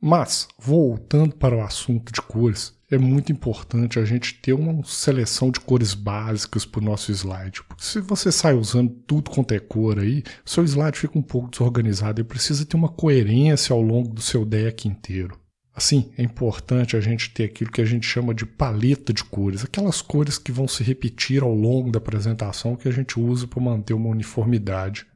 [0.00, 5.50] Mas, voltando para o assunto de cores, é muito importante a gente ter uma seleção
[5.50, 7.62] de cores básicas para o nosso slide.
[7.64, 11.50] Porque se você sai usando tudo quanto é cor aí, seu slide fica um pouco
[11.50, 15.41] desorganizado e precisa ter uma coerência ao longo do seu deck inteiro.
[15.74, 19.64] Assim, é importante a gente ter aquilo que a gente chama de paleta de cores,
[19.64, 23.62] aquelas cores que vão se repetir ao longo da apresentação que a gente usa para
[23.62, 25.06] manter uma uniformidade.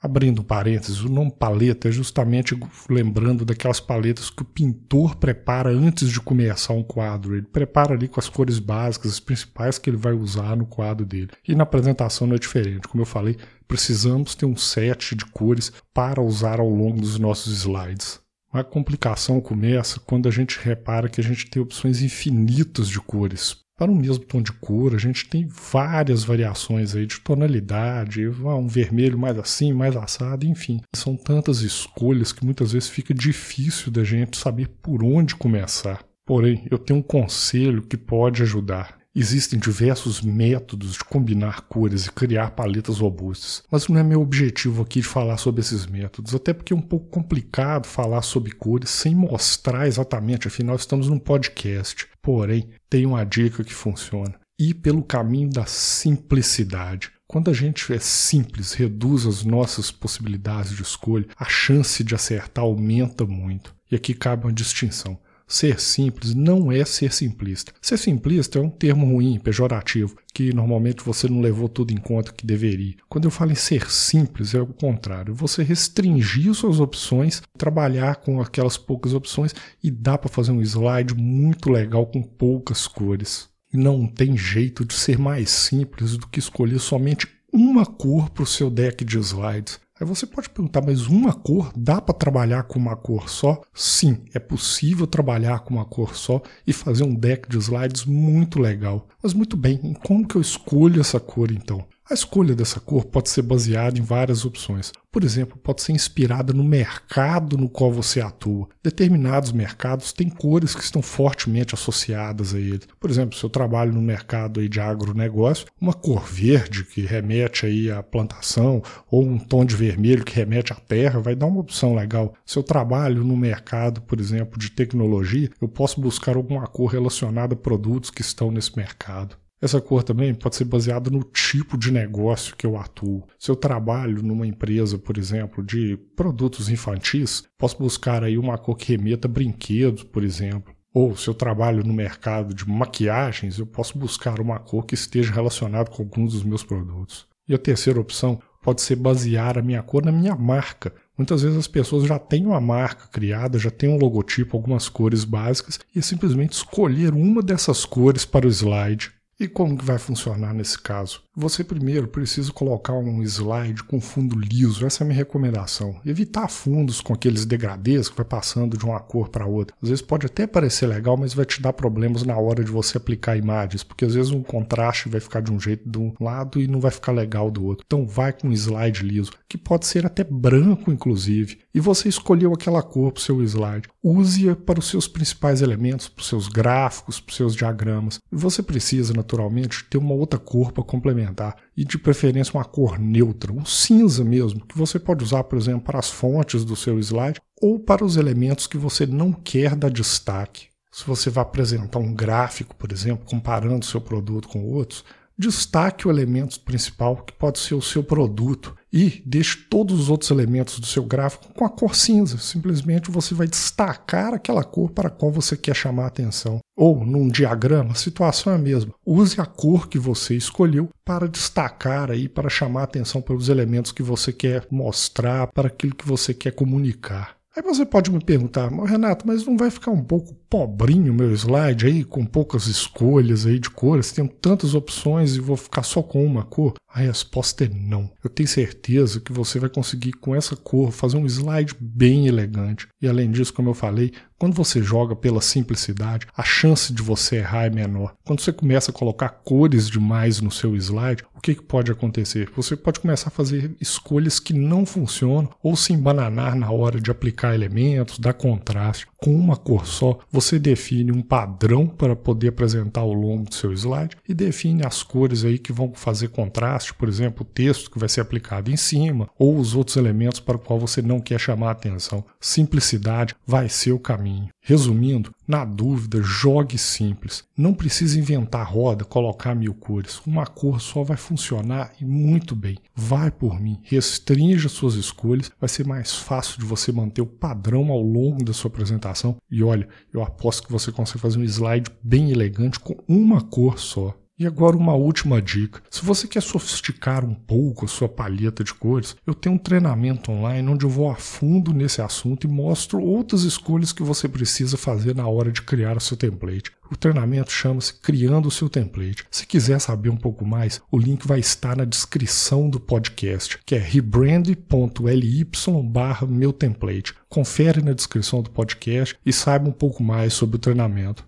[0.00, 2.56] Abrindo parênteses, o nome paleta é justamente
[2.88, 7.34] lembrando daquelas paletas que o pintor prepara antes de começar um quadro.
[7.34, 11.04] Ele prepara ali com as cores básicas, as principais que ele vai usar no quadro
[11.04, 11.30] dele.
[11.48, 12.86] E na apresentação não é diferente.
[12.86, 13.36] Como eu falei,
[13.66, 18.20] precisamos ter um set de cores para usar ao longo dos nossos slides.
[18.56, 23.54] A complicação começa quando a gente repara que a gente tem opções infinitas de cores.
[23.76, 28.66] Para o mesmo tom de cor, a gente tem várias variações aí de tonalidade, um
[28.66, 30.80] vermelho mais assim, mais assado, enfim.
[30.94, 36.02] São tantas escolhas que muitas vezes fica difícil da gente saber por onde começar.
[36.24, 38.96] Porém, eu tenho um conselho que pode ajudar.
[39.18, 44.82] Existem diversos métodos de combinar cores e criar paletas robustas, mas não é meu objetivo
[44.82, 48.90] aqui de falar sobre esses métodos, até porque é um pouco complicado falar sobre cores
[48.90, 52.06] sem mostrar exatamente, afinal estamos num podcast.
[52.20, 57.10] Porém, tem uma dica que funciona: ir pelo caminho da simplicidade.
[57.26, 62.66] Quando a gente é simples, reduz as nossas possibilidades de escolha, a chance de acertar
[62.66, 63.74] aumenta muito.
[63.90, 65.18] E aqui cabe uma distinção.
[65.48, 67.72] Ser simples não é ser simplista.
[67.80, 72.32] Ser simplista é um termo ruim, pejorativo, que normalmente você não levou tudo em conta
[72.32, 72.96] que deveria.
[73.08, 75.34] Quando eu falo em ser simples, é o contrário.
[75.34, 81.14] Você restringir suas opções, trabalhar com aquelas poucas opções e dá para fazer um slide
[81.14, 83.48] muito legal com poucas cores.
[83.72, 88.46] Não tem jeito de ser mais simples do que escolher somente uma cor para o
[88.46, 89.78] seu deck de slides.
[89.98, 93.62] Aí você pode perguntar, mas uma cor dá para trabalhar com uma cor só?
[93.72, 98.60] Sim, é possível trabalhar com uma cor só e fazer um deck de slides muito
[98.60, 99.08] legal.
[99.22, 101.82] Mas muito bem, como que eu escolho essa cor então?
[102.08, 104.92] A escolha dessa cor pode ser baseada em várias opções.
[105.10, 108.68] Por exemplo, pode ser inspirada no mercado no qual você atua.
[108.80, 112.82] Determinados mercados têm cores que estão fortemente associadas a ele.
[113.00, 117.66] Por exemplo, se eu trabalho no mercado aí de agronegócio, uma cor verde que remete
[117.66, 118.80] aí à plantação
[119.10, 122.34] ou um tom de vermelho que remete à terra vai dar uma opção legal.
[122.46, 127.54] Se eu trabalho no mercado, por exemplo, de tecnologia, eu posso buscar alguma cor relacionada
[127.54, 129.36] a produtos que estão nesse mercado.
[129.60, 133.26] Essa cor também pode ser baseada no tipo de negócio que eu atuo.
[133.38, 138.76] Se eu trabalho numa empresa, por exemplo, de produtos infantis, posso buscar aí uma cor
[138.76, 140.74] que remeta a brinquedos, por exemplo.
[140.92, 145.32] Ou se eu trabalho no mercado de maquiagens, eu posso buscar uma cor que esteja
[145.32, 147.26] relacionada com alguns dos meus produtos.
[147.48, 150.92] E a terceira opção pode ser basear a minha cor na minha marca.
[151.16, 155.24] Muitas vezes as pessoas já têm uma marca criada, já têm um logotipo, algumas cores
[155.24, 159.98] básicas, e é simplesmente escolher uma dessas cores para o slide e como que vai
[159.98, 161.20] funcionar nesse caso?
[161.38, 166.00] Você primeiro precisa colocar um slide com fundo liso, essa é a minha recomendação.
[166.06, 169.76] Evitar fundos com aqueles degradês que vai passando de uma cor para outra.
[169.82, 172.96] Às vezes pode até parecer legal, mas vai te dar problemas na hora de você
[172.96, 176.58] aplicar imagens, porque às vezes um contraste vai ficar de um jeito de um lado
[176.58, 177.84] e não vai ficar legal do outro.
[177.86, 181.58] Então vai com um slide liso, que pode ser até branco inclusive.
[181.74, 183.90] E você escolheu aquela cor para o seu slide.
[184.02, 188.18] Use-a para os seus principais elementos, para os seus gráficos, para os seus diagramas.
[188.32, 191.56] E você precisa, naturalmente, ter uma outra cor para complementar.
[191.76, 195.82] E de preferência uma cor neutra, um cinza mesmo, que você pode usar, por exemplo,
[195.82, 199.90] para as fontes do seu slide ou para os elementos que você não quer dar
[199.90, 200.68] destaque.
[200.92, 205.04] Se você vai apresentar um gráfico, por exemplo, comparando seu produto com outros,
[205.36, 210.30] destaque o elemento principal que pode ser o seu produto e deixe todos os outros
[210.30, 212.38] elementos do seu gráfico com a cor cinza.
[212.38, 216.60] Simplesmente você vai destacar aquela cor para a qual você quer chamar a atenção.
[216.74, 218.94] Ou num diagrama, a situação é a mesma.
[219.04, 223.50] Use a cor que você escolheu para destacar aí, para chamar a atenção para os
[223.50, 227.35] elementos que você quer mostrar, para aquilo que você quer comunicar.
[227.56, 231.86] Aí você pode me perguntar, Renato, mas não vai ficar um pouco pobrinho meu slide
[231.86, 234.12] aí, com poucas escolhas aí de cores?
[234.12, 236.74] Tenho tantas opções e vou ficar só com uma cor?
[236.86, 238.10] A resposta é não.
[238.22, 242.88] Eu tenho certeza que você vai conseguir com essa cor fazer um slide bem elegante.
[243.00, 247.36] E além disso, como eu falei, quando você joga pela simplicidade, a chance de você
[247.36, 248.14] errar é menor.
[248.24, 252.50] Quando você começa a colocar cores demais no seu slide, que, que pode acontecer?
[252.56, 257.08] Você pode começar a fazer escolhas que não funcionam ou se embananar na hora de
[257.08, 259.06] aplicar elementos, dar contraste.
[259.16, 263.72] Com uma cor só, você define um padrão para poder apresentar ao longo do seu
[263.72, 267.98] slide e define as cores aí que vão fazer contraste, por exemplo, o texto que
[267.98, 271.38] vai ser aplicado em cima ou os outros elementos para o qual você não quer
[271.38, 272.24] chamar a atenção.
[272.40, 274.48] Simplicidade vai ser o caminho.
[274.68, 277.44] Resumindo, na dúvida, jogue simples.
[277.56, 280.20] Não precisa inventar roda, colocar mil cores.
[280.26, 282.76] Uma cor só vai funcionar e muito bem.
[282.92, 287.92] Vai por mim, restrinja suas escolhas, vai ser mais fácil de você manter o padrão
[287.92, 289.36] ao longo da sua apresentação.
[289.48, 293.78] E olha, eu aposto que você consegue fazer um slide bem elegante com uma cor
[293.78, 294.18] só.
[294.38, 295.82] E agora uma última dica.
[295.90, 300.30] Se você quer sofisticar um pouco a sua palheta de cores, eu tenho um treinamento
[300.30, 304.76] online onde eu vou a fundo nesse assunto e mostro outras escolhas que você precisa
[304.76, 306.70] fazer na hora de criar o seu template.
[306.90, 309.24] O treinamento chama-se Criando o seu template.
[309.30, 313.74] Se quiser saber um pouco mais, o link vai estar na descrição do podcast, que
[313.74, 315.46] é rebrand.ly
[315.84, 317.14] barra meu template.
[317.26, 321.24] Confere na descrição do podcast e saiba um pouco mais sobre o treinamento.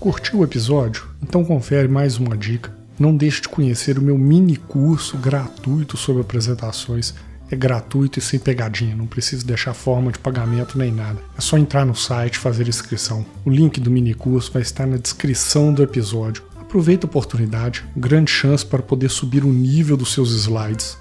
[0.00, 1.08] Curtiu o episódio?
[1.20, 2.72] Então confere mais uma dica.
[2.96, 7.14] Não deixe de conhecer o meu mini curso gratuito sobre apresentações.
[7.50, 11.18] É gratuito e sem pegadinha, não precisa deixar forma de pagamento nem nada.
[11.36, 13.26] É só entrar no site e fazer inscrição.
[13.44, 16.44] O link do mini curso vai estar na descrição do episódio.
[16.60, 20.96] Aproveita a oportunidade, grande chance para poder subir o nível dos seus slides.